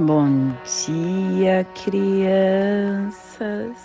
[0.00, 0.56] Bom
[0.86, 3.76] dia, crianças.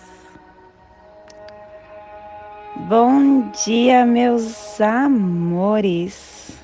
[2.88, 6.58] Bom dia, meus amores.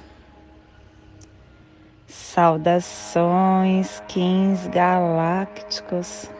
[2.07, 6.31] Saudações, Kings Galácticos.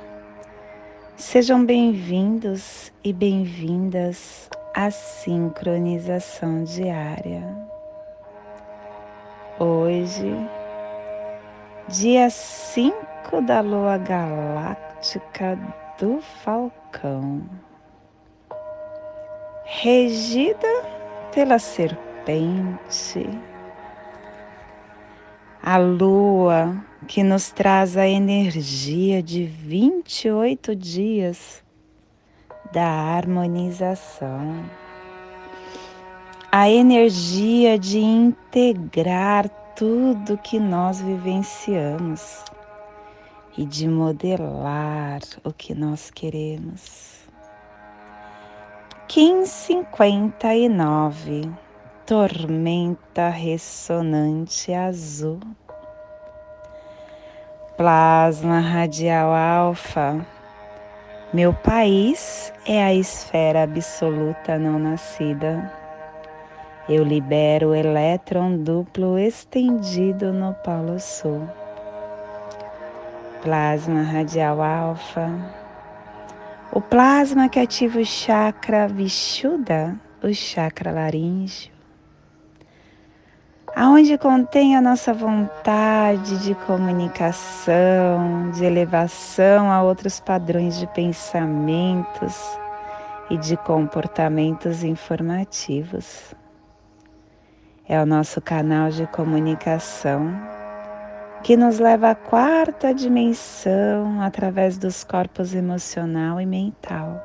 [1.18, 7.44] Sejam bem-vindos e bem-vindas à sincronização diária.
[9.60, 10.34] Hoje,
[11.90, 15.58] dia 5 da lua galáctica
[15.98, 17.42] do Falcão,
[19.64, 20.68] regida
[21.34, 23.30] pela serpente,
[25.64, 26.76] a lua
[27.08, 31.64] que nos traz a energia de 28 dias
[32.74, 34.66] da harmonização,
[36.52, 42.44] a energia de integrar tudo que nós vivenciamos
[43.58, 47.28] e de modelar o que nós queremos.
[49.16, 51.52] 1559
[52.06, 55.40] Tormenta ressonante azul.
[57.78, 60.24] Plasma radial alfa.
[61.34, 65.72] Meu país é a esfera absoluta não nascida
[66.90, 71.48] eu libero o elétron duplo estendido no Polo Sul.
[73.42, 75.30] Plasma radial alfa.
[76.72, 81.72] O plasma que ativa o chakra Vishuddha, o chakra laríngeo.
[83.76, 92.58] Aonde contém a nossa vontade de comunicação, de elevação a outros padrões de pensamentos
[93.30, 96.36] e de comportamentos informativos
[97.92, 100.32] é o nosso canal de comunicação
[101.44, 107.20] que nos leva à quarta dimensão através dos corpos emocional e mental,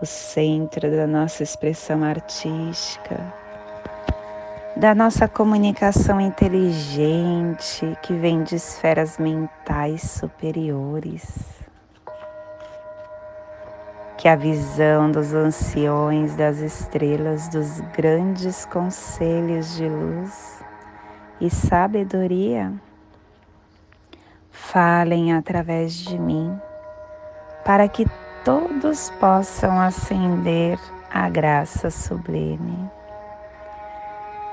[0.00, 3.18] o centro da nossa expressão artística,
[4.76, 11.24] da nossa comunicação inteligente que vem de esferas mentais superiores.
[14.16, 20.61] Que a visão dos anciões das estrelas, dos grandes conselhos de luz
[21.40, 22.72] e sabedoria
[24.50, 26.56] falem através de mim,
[27.64, 28.06] para que
[28.44, 30.78] todos possam ascender
[31.10, 32.90] à graça sublime.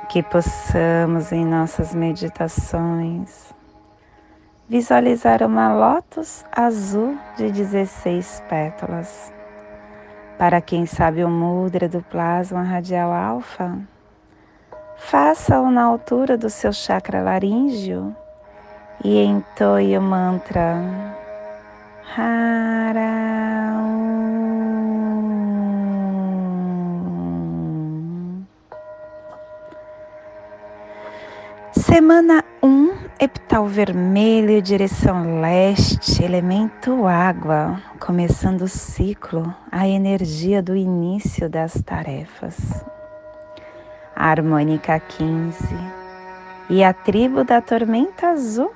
[0.10, 3.54] Que possamos em nossas meditações
[4.68, 9.32] visualizar uma lótus azul de 16 pétalas
[10.40, 13.78] para quem sabe o mudra do plasma radial alfa,
[15.00, 18.16] faça-o na altura do seu chakra laríngeo
[19.04, 20.76] e entoie o mantra
[22.16, 23.30] Hara.
[31.72, 40.76] Semana 1, um, epital vermelho, direção leste, elemento água, começando o ciclo, a energia do
[40.76, 42.56] início das tarefas.
[44.20, 45.66] A harmônica 15
[46.70, 48.70] e a tribo da tormenta azul,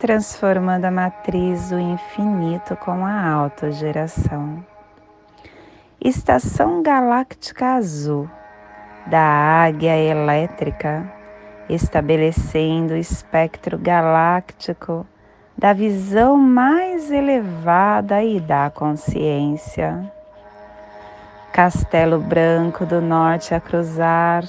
[0.00, 4.66] transformando a matriz do infinito com a autogeração.
[6.00, 8.28] Estação galáctica azul
[9.06, 9.20] da
[9.62, 11.08] águia elétrica
[11.68, 15.06] estabelecendo o espectro galáctico
[15.56, 20.12] da visão mais elevada e da consciência.
[21.52, 24.42] Castelo Branco do Norte a cruzar,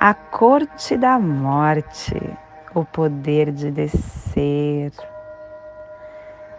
[0.00, 2.14] a corte da morte,
[2.72, 4.92] o poder de descer.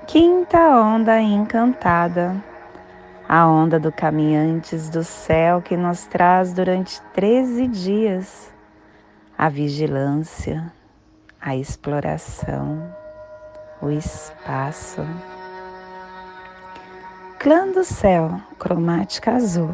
[0.06, 2.36] Quinta onda encantada,
[3.30, 8.54] a onda do caminhantes do céu que nos traz durante 13 dias
[9.38, 10.74] a vigilância,
[11.40, 12.94] a exploração,
[13.82, 15.02] o espaço.
[17.40, 19.74] Clã do céu, cromática azul,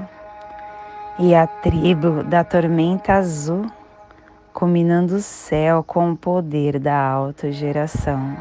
[1.17, 3.65] e a tribo da tormenta azul,
[4.53, 8.35] combinando o céu com o poder da autogeração.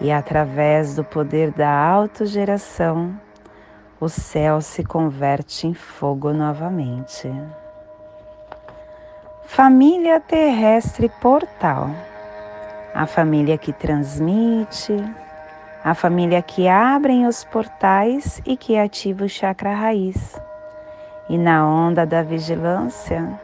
[0.00, 3.18] E através do poder da autogeração,
[3.98, 7.32] o céu se converte em fogo novamente.
[9.44, 11.90] Família terrestre portal.
[12.94, 14.92] A família que transmite,
[15.84, 20.45] a família que abrem os portais e que ativa o chakra raiz.
[21.28, 23.40] E na onda da vigilância,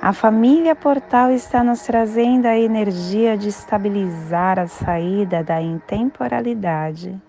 [0.00, 7.20] A família portal está nos trazendo a energia de estabilizar a saída da intemporalidade,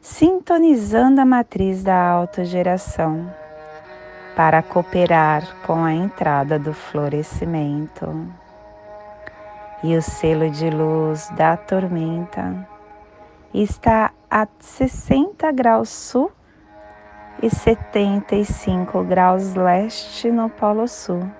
[0.00, 3.28] sintonizando a matriz da autogeração
[4.36, 8.06] para cooperar com a entrada do florescimento.
[9.82, 12.68] E o selo de luz da tormenta
[13.52, 16.30] está a 60 graus sul
[17.42, 21.30] e 75 graus leste no Polo Sul.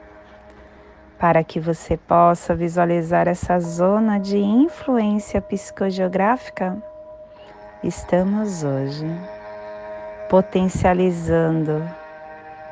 [1.18, 6.80] Para que você possa visualizar essa zona de influência psicogeográfica,
[7.82, 9.06] estamos hoje
[10.28, 11.82] potencializando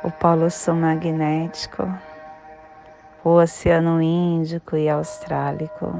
[0.04, 1.88] o Polo Sul magnético,
[3.24, 5.92] o Oceano Índico e Austrálico,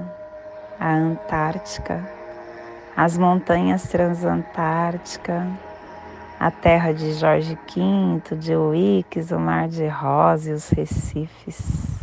[0.78, 2.08] a Antártica,
[2.96, 5.44] as montanhas transantártica,
[6.38, 11.96] a terra de Jorge V, de Uix, o Mar de Rosa e os Recifes.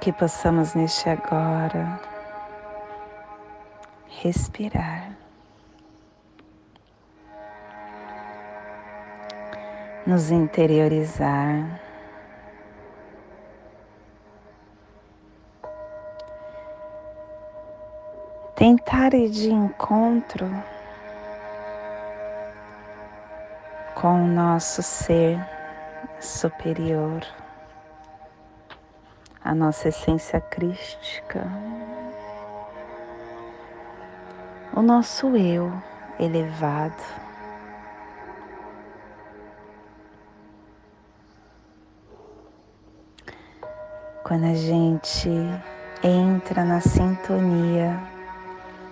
[0.00, 2.00] Que possamos neste agora
[4.22, 5.16] respirar.
[10.06, 11.89] Nos interiorizar.
[19.16, 20.48] Ir de encontro
[23.94, 25.38] com o nosso ser
[26.18, 27.20] superior,
[29.44, 31.46] a nossa essência crística,
[34.74, 35.72] o nosso eu
[36.18, 37.02] elevado.
[44.22, 45.28] Quando a gente
[46.02, 48.19] entra na sintonia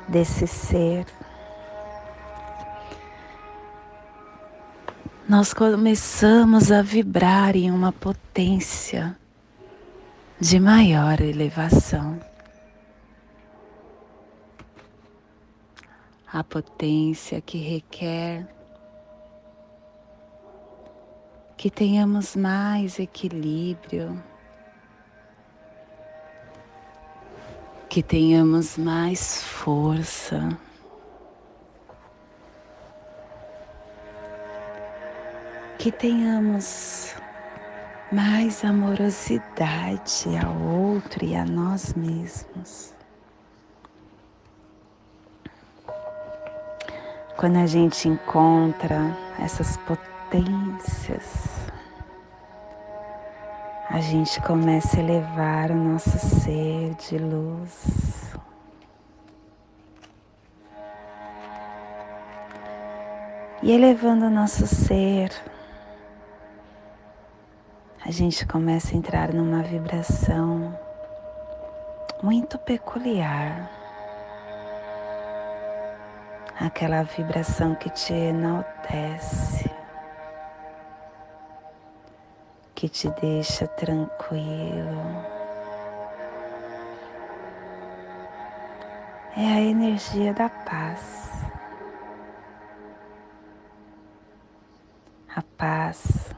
[0.09, 1.07] desse ser.
[5.29, 9.15] Nós começamos a vibrar em uma potência
[10.41, 12.19] de maior elevação.
[16.33, 18.47] A potência que requer
[21.59, 24.23] que tenhamos mais equilíbrio
[27.89, 30.49] que tenhamos mais força.
[35.79, 37.15] Que tenhamos
[38.13, 42.93] mais amorosidade ao outro e a nós mesmos.
[47.37, 51.58] Quando a gente encontra essas potências,
[53.99, 58.33] a gente começa a elevar o nosso ser de luz.
[63.61, 65.33] E elevando o nosso ser,
[68.07, 70.79] a gente começa a entrar numa vibração
[72.23, 73.69] muito peculiar.
[76.61, 79.78] Aquela vibração que te enaltece.
[82.79, 85.03] Que te deixa tranquilo.
[89.37, 91.43] É a energia da paz.
[95.35, 96.33] A paz,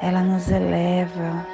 [0.00, 1.44] ela nos eleva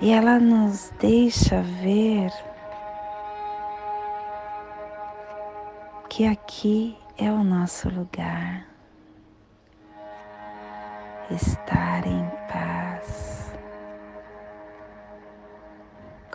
[0.00, 2.32] e ela nos deixa ver
[6.08, 8.71] que aqui é o nosso lugar
[11.34, 13.52] estar em paz.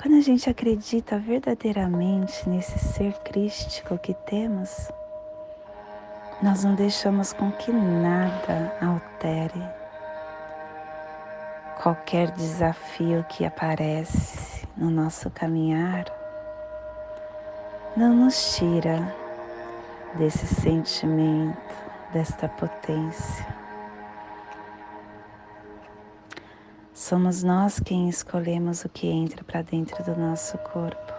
[0.02, 4.92] Quando a gente acredita verdadeiramente nesse ser crístico que temos,
[6.42, 9.78] nós não deixamos com que nada altere
[11.82, 16.06] qualquer desafio que aparece no nosso caminhar,
[17.96, 19.16] não nos tira
[20.16, 21.58] desse sentimento,
[22.12, 23.57] desta potência.
[27.08, 31.14] Somos nós quem escolhemos o que entra para dentro do nosso corpo.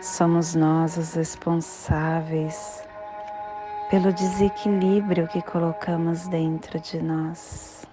[0.00, 2.82] Somos nós os responsáveis
[3.90, 7.84] pelo desequilíbrio que colocamos dentro de nós.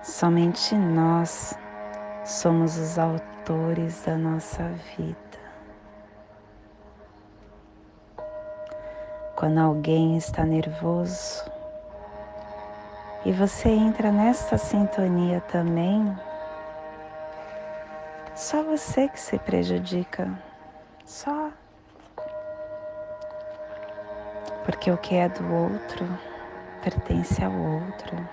[0.00, 1.58] Somente nós
[2.24, 4.62] somos os autores da nossa
[4.96, 5.18] vida.
[9.34, 11.52] Quando alguém está nervoso,
[13.24, 16.14] e você entra nessa sintonia também,
[18.34, 20.28] Só você que se prejudica.
[21.06, 21.52] Só.
[24.64, 26.04] Porque o que é do outro
[26.82, 28.28] pertence ao outro.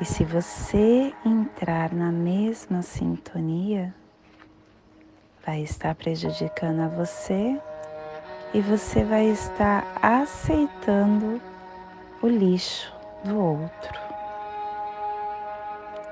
[0.00, 3.94] E se você entrar na mesma sintonia,
[5.46, 7.60] vai estar prejudicando a você
[8.52, 11.40] e você vai estar aceitando
[12.20, 12.91] o lixo
[13.24, 14.00] do outro.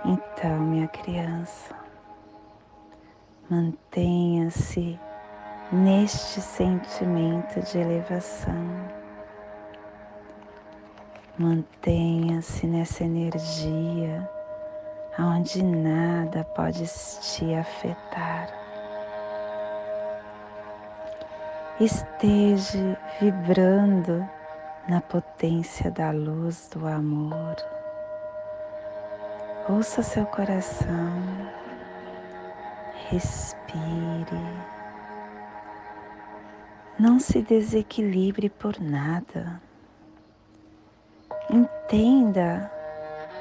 [0.04, 1.74] Então, minha criança,
[3.48, 4.98] mantenha-se
[5.72, 8.90] neste sentimento de elevação.
[11.38, 14.28] Mantenha-se nessa energia
[15.18, 18.48] onde nada pode te afetar.
[21.80, 24.28] Esteja vibrando
[24.90, 27.54] na potência da luz do amor.
[29.68, 31.12] Ouça seu coração,
[33.08, 34.42] respire.
[36.98, 39.62] Não se desequilibre por nada.
[41.48, 42.68] Entenda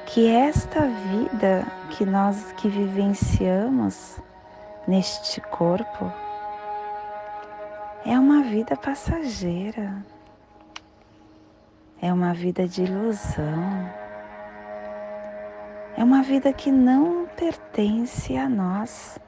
[0.06, 4.20] que esta vida que nós que vivenciamos
[4.86, 6.12] neste corpo
[8.06, 10.00] é uma vida passageira,
[12.02, 13.90] é uma vida de ilusão,
[15.96, 19.18] é uma vida que não pertence a nós.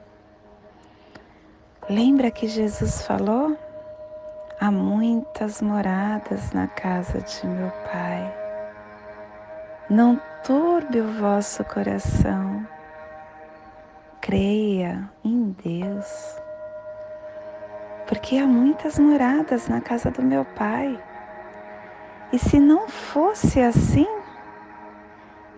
[1.89, 3.57] Lembra que Jesus falou?
[4.59, 8.33] Há muitas moradas na casa de meu Pai.
[9.89, 12.65] Não turbe o vosso coração.
[14.21, 16.37] Creia em Deus.
[18.07, 20.97] Porque há muitas moradas na casa do meu Pai.
[22.33, 24.07] E se não fosse assim,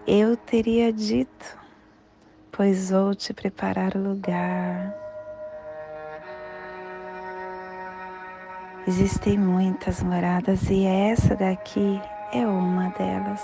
[0.06, 1.58] eu teria dito,
[2.52, 4.94] pois vou te preparar o lugar.
[8.86, 12.02] Existem muitas moradas e essa daqui
[12.34, 13.42] é uma delas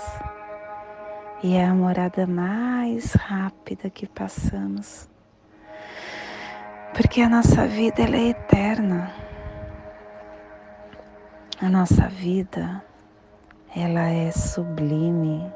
[1.42, 5.08] e é a morada mais rápida que passamos.
[6.92, 9.10] Porque a nossa vida é eterna.
[11.58, 12.91] A nossa vida
[13.76, 15.52] ela é sublime.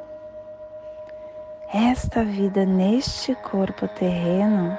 [1.72, 4.76] Esta vida neste corpo terreno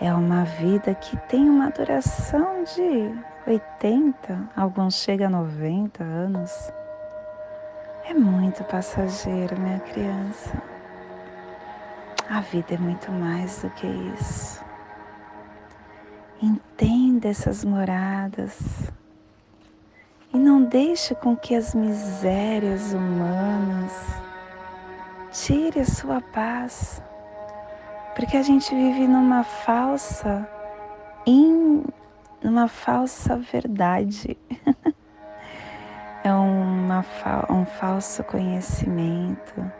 [0.00, 3.12] é uma vida que tem uma duração de
[3.46, 6.72] 80, alguns chegam a 90 anos
[8.08, 10.50] é muito passageiro, minha criança.
[12.30, 14.64] A vida é muito mais do que isso.
[16.40, 18.90] Entenda essas moradas
[20.32, 23.92] e não deixe com que as misérias humanas
[25.30, 27.02] tire a sua paz,
[28.14, 30.48] porque a gente vive numa falsa,
[31.26, 31.84] in,
[32.42, 34.36] numa falsa verdade.
[36.24, 37.04] é uma,
[37.50, 39.72] um falso conhecimento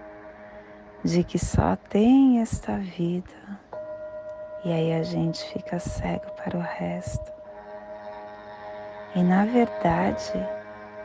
[1.04, 3.58] de que só tem esta vida
[4.64, 7.37] e aí a gente fica cego para o resto.
[9.14, 10.32] E na verdade,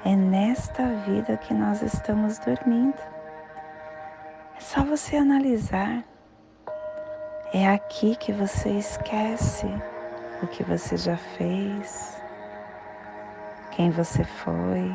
[0.06, 3.00] é nesta vida que nós estamos dormindo.
[4.58, 6.04] É só você analisar.
[7.54, 9.68] É aqui que você esquece
[10.42, 12.22] o que você já fez,
[13.72, 14.92] quem você foi,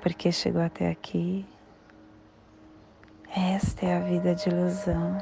[0.00, 1.46] porque chegou até aqui.
[3.36, 5.18] Esta é a vida de ilusão.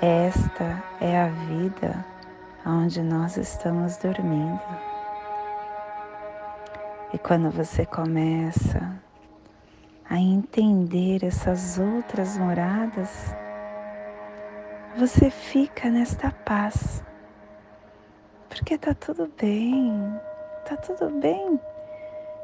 [0.00, 2.19] Esta é a vida
[2.66, 4.60] onde nós estamos dormindo.
[7.12, 9.00] E quando você começa
[10.08, 13.34] a entender essas outras moradas,
[14.96, 17.02] você fica nesta paz.
[18.48, 20.20] Porque tá tudo bem,
[20.64, 21.58] tá tudo bem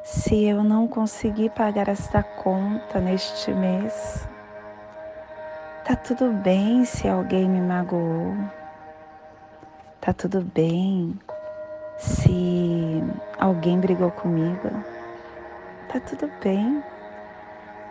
[0.07, 4.25] se eu não conseguir pagar esta conta neste mês,
[5.83, 8.33] tá tudo bem se alguém me magoou,
[10.07, 11.19] tá tudo bem
[11.97, 13.03] se
[13.37, 14.69] alguém brigou comigo,
[15.91, 16.81] tá tudo bem,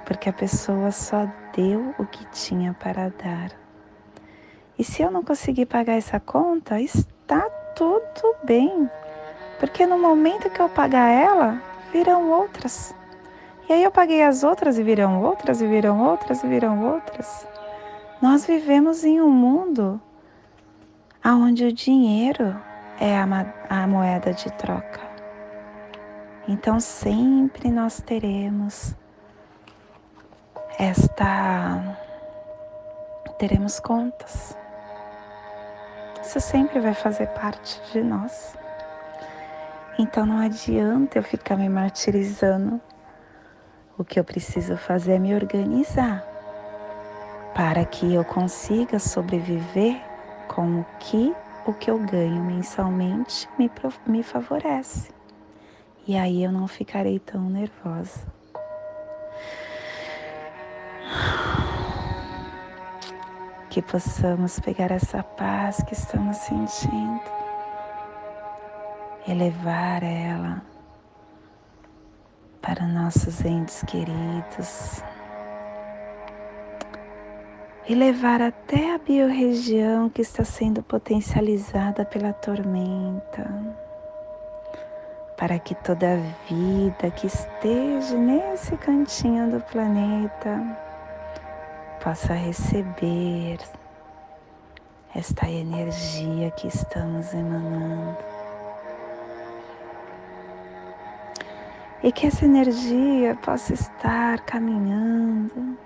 [0.07, 3.51] porque a pessoa só deu o que tinha para dar.
[4.79, 7.43] E se eu não conseguir pagar essa conta, está
[7.77, 8.91] tudo bem,
[9.61, 11.61] porque no momento que eu pagar ela,
[11.93, 12.95] virão outras.
[13.69, 17.47] E aí eu paguei as outras e virão outras, e virão outras, e virão outras.
[18.23, 20.01] Nós vivemos em um mundo
[21.35, 22.57] onde o dinheiro
[23.01, 23.27] é a,
[23.69, 25.01] a moeda de troca.
[26.47, 28.95] Então sempre nós teremos
[30.79, 31.99] esta
[33.39, 34.57] teremos contas.
[36.23, 38.57] Isso sempre vai fazer parte de nós.
[39.99, 42.81] Então não adianta eu ficar me martirizando.
[43.99, 46.25] O que eu preciso fazer é me organizar
[47.55, 50.01] para que eu consiga sobreviver
[50.49, 51.35] com o que
[51.67, 53.71] o que eu ganho mensalmente me,
[54.07, 55.13] me favorece.
[56.07, 58.21] E aí eu não ficarei tão nervosa.
[63.69, 67.21] Que possamos pegar essa paz que estamos sentindo,
[69.27, 70.63] elevar ela
[72.63, 75.03] para nossos entes queridos
[77.89, 83.49] e levar até a biorregião que está sendo potencializada pela tormenta,
[85.37, 86.17] para que toda
[86.49, 90.61] vida que esteja nesse cantinho do planeta
[92.03, 93.59] possa receber
[95.15, 98.19] esta energia que estamos emanando.
[102.03, 105.86] E que essa energia possa estar caminhando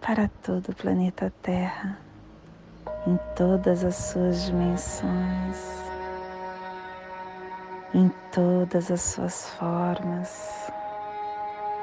[0.00, 1.98] para todo o planeta Terra,
[3.06, 5.58] em todas as suas dimensões,
[7.92, 10.72] em todas as suas formas,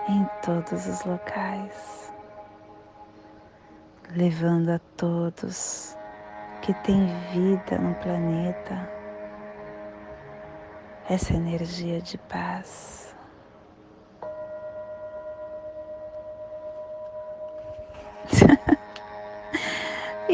[0.09, 2.11] em todos os locais,
[4.15, 5.95] levando a todos
[6.61, 8.89] que têm vida no planeta
[11.07, 13.06] essa energia de paz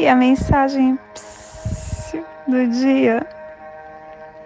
[0.04, 0.98] e a mensagem
[2.46, 3.26] do dia: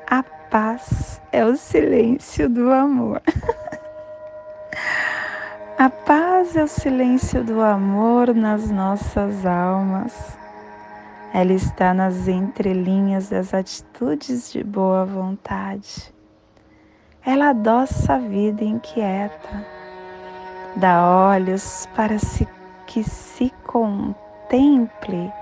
[0.06, 3.20] a paz é o silêncio do amor.
[5.76, 10.36] A paz é o silêncio do amor nas nossas almas.
[11.32, 16.12] Ela está nas entrelinhas das atitudes de boa vontade.
[17.24, 19.64] Ela adoça a vida inquieta,
[20.74, 22.46] dá olhos para se
[22.86, 25.32] que se contemple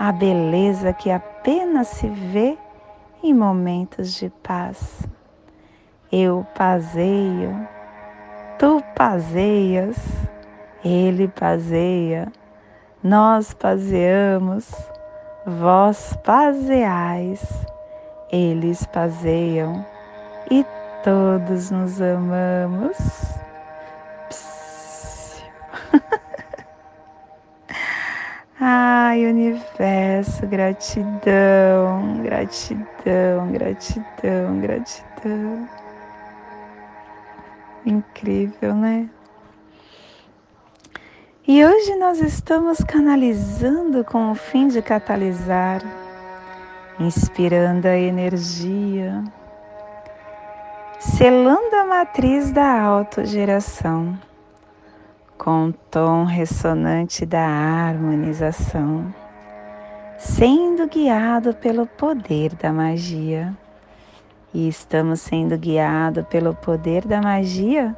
[0.00, 2.56] a beleza que apenas se vê
[3.22, 5.06] em momentos de paz.
[6.10, 7.68] Eu pazeio,
[8.58, 9.98] tu pazeias,
[10.82, 12.32] ele pazeia,
[13.04, 14.72] nós pazeamos,
[15.44, 17.42] vós pazeais,
[18.32, 19.84] eles pazeiam
[20.50, 20.64] e
[21.04, 22.96] todos nos amamos.
[28.62, 35.68] Ai, universo, gratidão, gratidão, gratidão, gratidão.
[37.86, 39.08] Incrível, né?
[41.48, 45.80] E hoje nós estamos canalizando com o fim de catalisar,
[46.98, 49.24] inspirando a energia,
[50.98, 54.18] selando a matriz da autogeração
[55.40, 59.06] com o tom ressonante da harmonização,
[60.18, 63.56] sendo guiado pelo poder da magia.
[64.52, 67.96] E estamos sendo guiados pelo poder da magia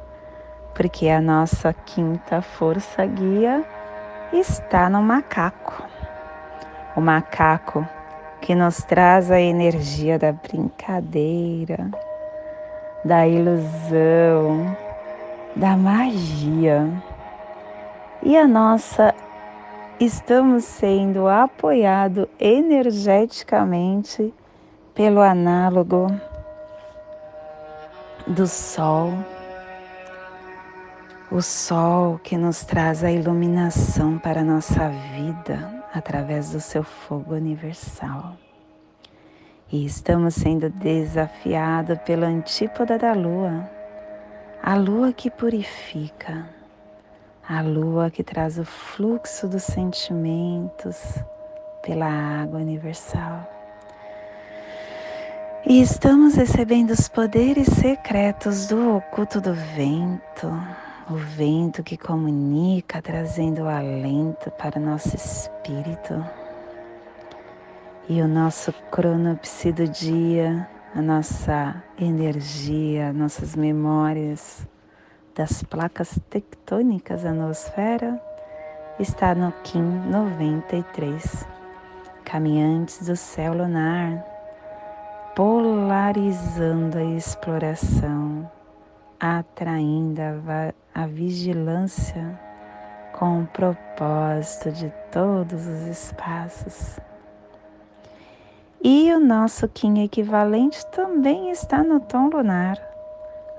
[0.73, 3.65] porque a nossa quinta força guia
[4.31, 5.83] está no macaco.
[6.95, 7.85] O macaco
[8.39, 11.89] que nos traz a energia da brincadeira,
[13.03, 14.77] da ilusão,
[15.55, 16.87] da magia
[18.25, 19.13] e a nossa
[19.99, 24.33] estamos sendo apoiado energeticamente
[24.95, 26.07] pelo análogo
[28.25, 29.11] do sol.
[31.29, 37.33] O sol que nos traz a iluminação para a nossa vida através do seu fogo
[37.35, 38.37] universal.
[39.69, 43.69] E estamos sendo desafiados pela antípoda da lua,
[44.61, 46.52] a lua que purifica
[47.47, 50.97] a lua que traz o fluxo dos sentimentos
[51.81, 52.07] pela
[52.41, 53.49] água universal.
[55.65, 60.47] E estamos recebendo os poderes secretos do oculto do vento,
[61.09, 66.23] o vento que comunica, trazendo o alento para nosso espírito.
[68.09, 74.67] E o nosso cronopsi do dia, a nossa energia, nossas memórias,
[75.35, 78.21] das placas tectônicas da nosfera
[78.99, 81.47] está no Kim 93,
[82.23, 84.23] caminhantes do céu lunar,
[85.35, 88.49] polarizando a exploração,
[89.19, 92.39] atraindo a, a vigilância
[93.13, 96.99] com o propósito de todos os espaços.
[98.83, 102.92] E o nosso Kim equivalente também está no tom lunar.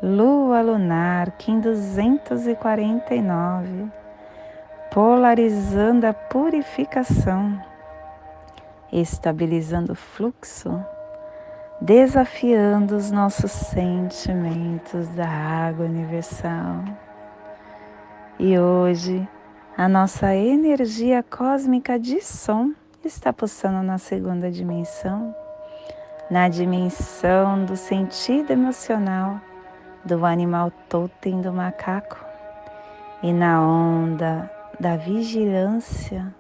[0.06, 3.90] Lua lunar, Kim 249,
[4.92, 7.58] polarizando a purificação,
[8.92, 10.78] estabilizando o fluxo,
[11.80, 16.84] desafiando os nossos sentimentos da água universal.
[18.38, 19.26] E hoje,
[19.74, 25.34] a nossa energia cósmica de som está pulsando na segunda dimensão,
[26.30, 29.40] na dimensão do sentido emocional
[30.04, 32.24] do animal totem do macaco.
[33.22, 36.34] E na onda da vigilância,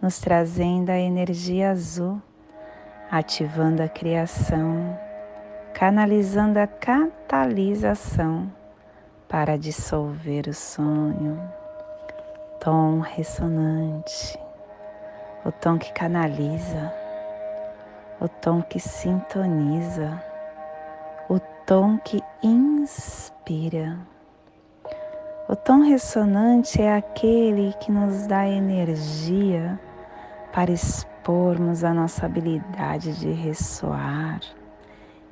[0.00, 2.20] nos trazendo a energia azul,
[3.10, 4.98] ativando a criação,
[5.74, 8.50] canalizando a catalisação
[9.28, 11.40] para dissolver o sonho.
[12.60, 14.38] Tom ressonante,
[15.44, 16.92] o tom que canaliza,
[18.20, 20.22] o tom que sintoniza,
[21.66, 23.98] tom que inspira.
[25.48, 29.78] O tom ressonante é aquele que nos dá energia
[30.52, 34.40] para expormos a nossa habilidade de ressoar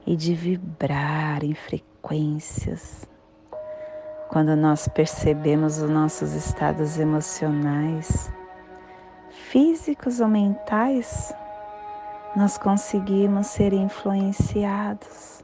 [0.06, 3.08] e de vibrar em frequências.
[4.28, 8.32] Quando nós percebemos os nossos estados emocionais,
[9.30, 11.34] físicos ou mentais,
[12.36, 15.39] nós conseguimos ser influenciados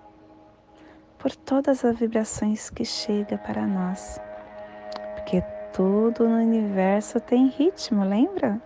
[1.27, 4.21] por todas as vibrações que chegam para nós.
[5.17, 8.63] Porque tudo no universo tem ritmo, lembra?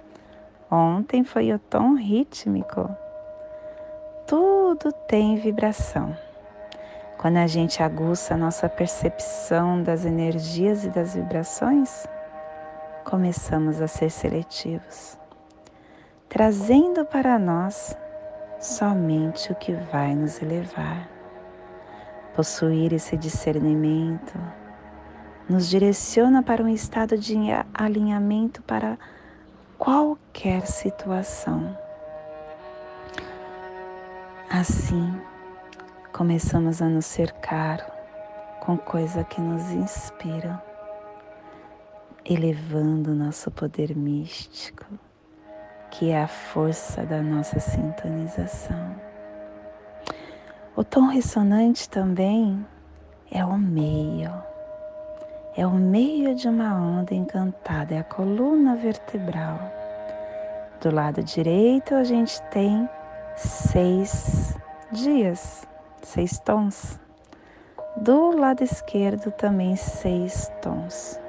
[0.71, 2.95] Ontem foi o tom rítmico.
[4.27, 6.15] Tudo tem vibração.
[7.17, 12.07] Quando a gente aguça a nossa percepção das energias e das vibrações,
[13.07, 15.19] começamos a ser seletivos
[16.29, 17.97] trazendo para nós
[18.61, 21.20] somente o que vai nos elevar.
[22.41, 24.33] Possuir esse discernimento
[25.47, 27.37] nos direciona para um estado de
[27.75, 28.99] alinhamento para
[29.77, 31.77] qualquer situação.
[34.49, 35.21] Assim,
[36.15, 37.85] começamos a nos cercar
[38.59, 40.65] com coisa que nos inspira,
[42.25, 44.87] elevando nosso poder místico
[45.91, 49.10] que é a força da nossa sintonização.
[50.77, 52.65] O tom ressonante também
[53.31, 54.33] é o meio,
[55.57, 59.59] é o meio de uma onda encantada, é a coluna vertebral.
[60.81, 62.89] Do lado direito a gente tem
[63.37, 64.57] seis
[64.93, 65.67] dias,
[66.03, 67.01] seis tons.
[67.97, 71.21] Do lado esquerdo também seis tons.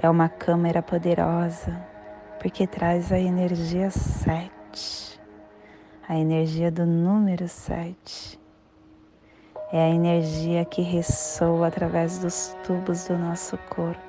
[0.00, 1.78] É uma câmera poderosa
[2.40, 5.17] porque traz a energia sete,
[6.08, 8.40] a energia do número sete.
[9.70, 14.00] É a energia que ressoa através dos tubos do nosso corpo.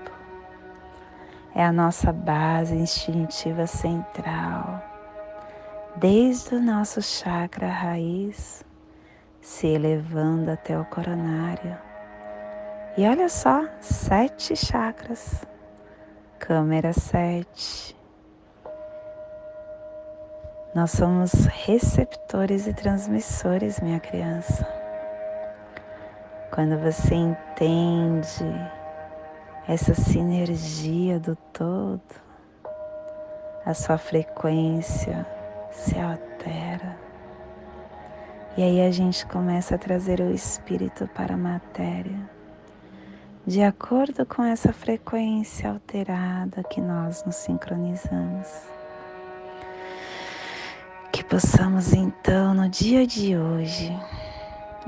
[1.54, 4.82] É a nossa base instintiva central,
[5.98, 8.64] desde o nosso chakra raiz,
[9.42, 11.78] se elevando até o coronário.
[12.96, 15.46] E olha só, sete chakras.
[16.38, 17.94] Câmera sete,
[20.74, 21.34] nós somos
[21.66, 24.68] receptores e transmissores, minha criança.
[26.52, 28.46] Quando você entende
[29.68, 32.02] essa sinergia do todo,
[33.66, 35.26] a sua frequência
[35.72, 36.98] se altera.
[38.56, 42.30] E aí a gente começa a trazer o espírito para a matéria,
[43.46, 48.79] de acordo com essa frequência alterada que nós nos sincronizamos.
[51.30, 53.96] Possamos então, no dia de hoje,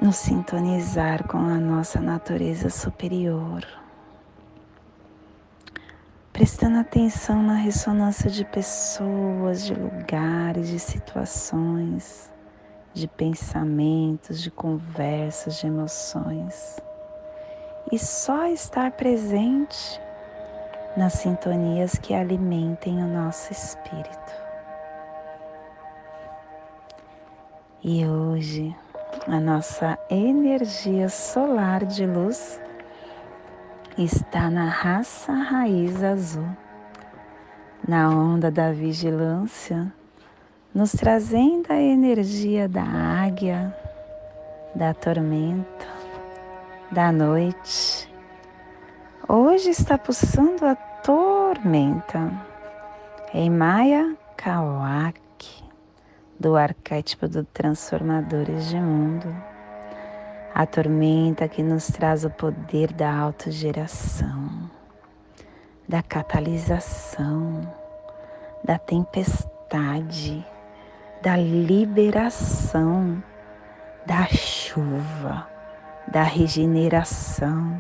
[0.01, 3.63] nos sintonizar com a nossa natureza superior,
[6.33, 12.33] prestando atenção na ressonância de pessoas, de lugares, de situações,
[12.91, 16.81] de pensamentos, de conversas, de emoções,
[17.91, 20.01] e só estar presente
[20.97, 24.20] nas sintonias que alimentem o nosso espírito.
[27.83, 28.75] E hoje
[29.25, 32.61] a nossa energia solar de luz
[33.97, 36.45] está na raça raiz azul,
[37.87, 39.91] na onda da vigilância,
[40.75, 43.75] nos trazendo a energia da águia,
[44.75, 45.87] da tormenta,
[46.91, 48.07] da noite.
[49.27, 52.31] Hoje está pulsando a tormenta.
[53.33, 55.19] Em Maia Kawak,
[56.41, 59.27] do arquétipo do Transformadores de Mundo.
[60.55, 64.49] A tormenta que nos traz o poder da autogeração,
[65.87, 67.61] da catalisação,
[68.63, 70.43] da tempestade,
[71.21, 73.23] da liberação,
[74.07, 75.47] da chuva,
[76.07, 77.79] da regeneração,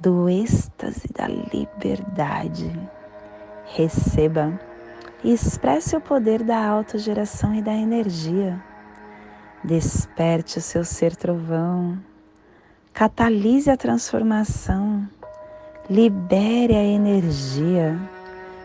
[0.00, 2.72] do êxtase da liberdade.
[3.66, 4.58] Receba
[5.24, 8.62] e expresse o poder da autogeração e da energia.
[9.64, 11.98] Desperte o seu ser trovão,
[12.92, 15.08] catalise a transformação,
[15.88, 17.96] libere a energia,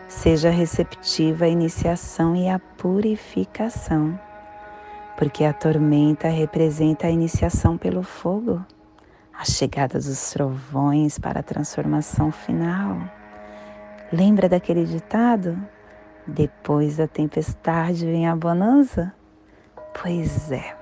[0.08, 4.18] seja receptiva à iniciação e à purificação,
[5.16, 8.64] porque a tormenta representa a iniciação pelo fogo,
[9.32, 12.98] a chegada dos trovões para a transformação final.
[14.12, 15.56] Lembra daquele ditado?
[16.28, 19.14] Depois da tempestade vem a bonança?
[19.98, 20.76] Pois é.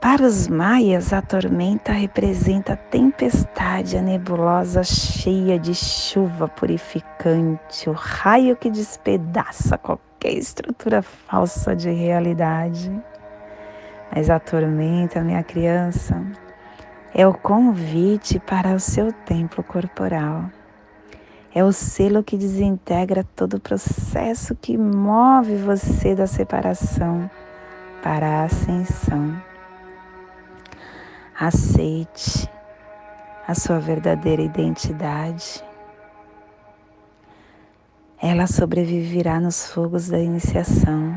[0.00, 7.92] Para os maias, a tormenta representa a tempestade, a nebulosa cheia de chuva purificante, o
[7.92, 12.90] raio que despedaça qualquer estrutura falsa de realidade.
[14.14, 16.22] Mas a tormenta, minha criança,
[17.14, 20.50] é o convite para o seu templo corporal
[21.54, 27.30] é o selo que desintegra todo o processo que move você da separação
[28.02, 29.40] para a ascensão.
[31.38, 32.50] Aceite
[33.46, 35.62] a sua verdadeira identidade.
[38.20, 41.16] Ela sobreviverá nos fogos da iniciação,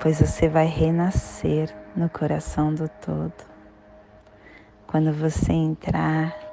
[0.00, 3.32] pois você vai renascer no coração do todo.
[4.86, 6.47] Quando você entrar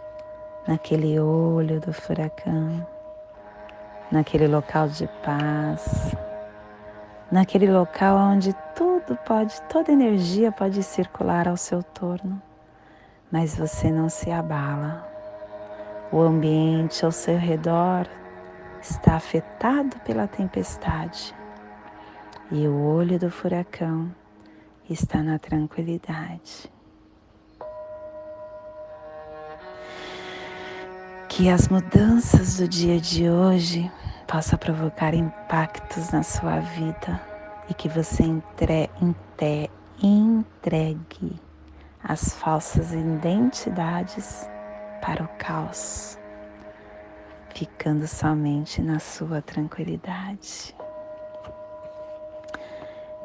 [0.68, 2.86] naquele olho do furacão,
[4.12, 6.16] naquele local de paz,
[7.32, 12.42] naquele local onde tudo pode, toda energia pode circular ao seu torno,
[13.32, 15.08] mas você não se abala.
[16.12, 18.08] O ambiente ao seu redor
[18.82, 21.36] está afetado pela tempestade
[22.52, 24.14] e o olho do furacão
[24.90, 26.75] está na tranquilidade.
[31.36, 33.92] Que as mudanças do dia de hoje
[34.26, 37.22] possam provocar impactos na sua vida
[37.70, 39.70] e que você entre, entre,
[40.02, 41.38] entregue
[42.02, 44.50] as falsas identidades
[45.02, 46.18] para o caos,
[47.54, 50.74] ficando somente na sua tranquilidade.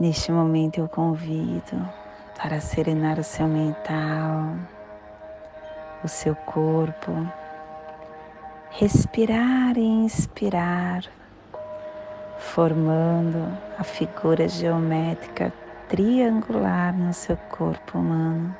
[0.00, 1.88] Neste momento eu convido
[2.36, 4.56] para serenar o seu mental,
[6.02, 7.12] o seu corpo
[8.70, 11.02] respirar e inspirar,
[12.38, 15.52] formando a figura geométrica
[15.88, 18.54] triangular no seu corpo humano,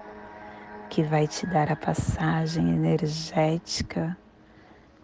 [0.88, 4.16] que vai te dar a passagem energética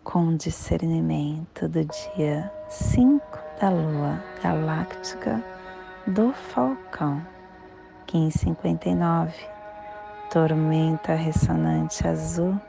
[0.03, 5.42] com discernimento do dia 5 da lua galáctica
[6.05, 7.25] do Falcão,
[8.12, 9.33] 1559,
[10.31, 12.61] tormenta ressonante azul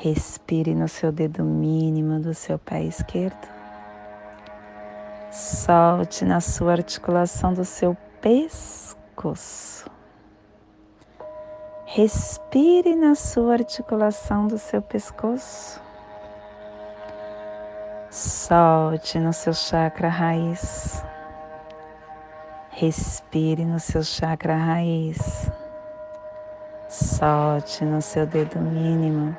[0.00, 3.48] Respire no seu dedo mínimo do seu pé esquerdo.
[5.28, 9.90] Solte na sua articulação do seu pescoço.
[11.84, 15.82] Respire na sua articulação do seu pescoço.
[18.08, 21.02] Solte no seu chakra raiz.
[22.70, 25.50] Respire no seu chakra raiz.
[26.88, 29.36] Solte no seu dedo mínimo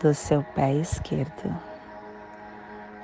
[0.00, 1.54] do seu pé esquerdo,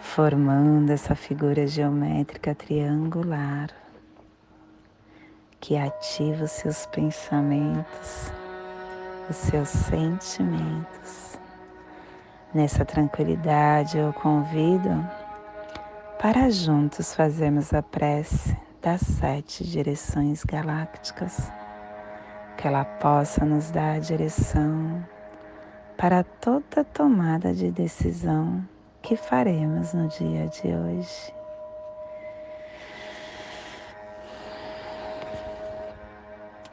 [0.00, 3.68] formando essa figura geométrica triangular
[5.60, 8.32] que ativa os seus pensamentos,
[9.28, 11.38] os seus sentimentos.
[12.54, 15.06] Nessa tranquilidade eu convido
[16.18, 21.52] para juntos fazermos a prece das sete direções galácticas,
[22.56, 25.04] que ela possa nos dar a direção
[25.96, 28.62] para toda tomada de decisão
[29.00, 31.34] que faremos no dia de hoje.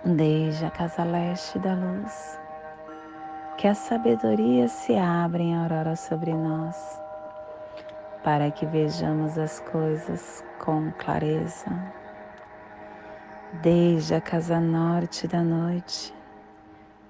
[0.03, 2.37] Desde a casa leste da luz,
[3.57, 6.75] que a sabedoria se abra em aurora sobre nós,
[8.21, 11.71] para que vejamos as coisas com clareza.
[13.61, 16.13] Desde a casa norte da noite,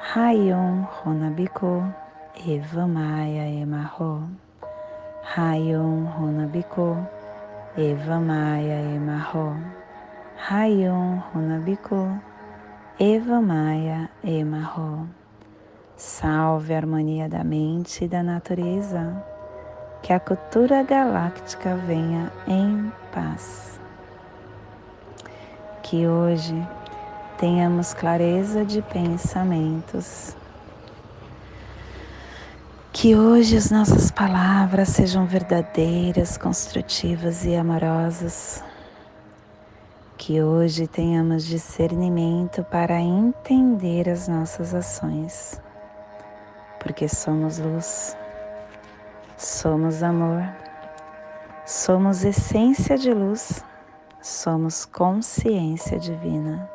[0.00, 1.92] Rayon Honabiko
[2.46, 4.30] Eva Maia Emarro.
[5.36, 7.04] Rayon Honabiko
[7.76, 9.56] Eva Maia Emarro.
[10.48, 12.22] Rayon Honabiko
[13.00, 15.08] Eva Maia Emarro.
[15.96, 19.20] Salve a harmonia da mente e da natureza,
[20.00, 23.80] que a cultura galáctica venha em paz.
[25.82, 26.54] Que hoje
[27.38, 30.36] tenhamos clareza de pensamentos.
[32.92, 38.62] Que hoje as nossas palavras sejam verdadeiras, construtivas e amorosas.
[40.16, 45.62] Que hoje tenhamos discernimento para entender as nossas ações,
[46.80, 48.16] porque somos luz,
[49.36, 50.42] somos amor,
[51.64, 53.64] somos essência de luz,
[54.20, 56.68] somos consciência divina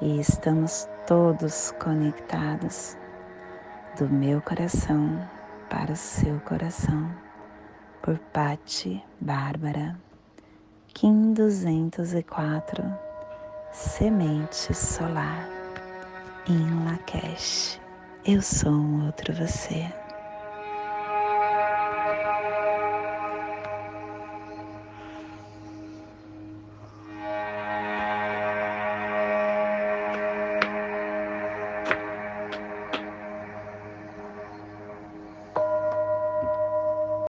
[0.00, 2.96] e estamos todos conectados
[3.98, 5.18] do meu coração
[5.70, 7.10] para o seu coração
[8.02, 9.96] por Patti Bárbara,
[10.88, 12.84] Kim 204,
[13.72, 15.48] Semente Solar,
[16.46, 17.80] em Lakesh.
[18.24, 19.90] Eu sou um outro você.